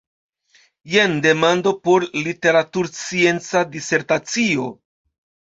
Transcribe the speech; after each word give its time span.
Jen 0.93 1.13
demando 1.25 1.73
por 1.89 2.07
literaturscienca 2.29 3.63
disertacio. 3.77 4.69